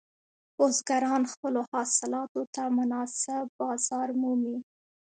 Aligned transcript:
بزګران 0.55 1.21
خپلو 1.33 1.61
حاصلاتو 1.71 2.41
ته 2.55 2.63
مناسب 2.77 3.45
بازار 3.59 4.07
مومي. 4.21 4.57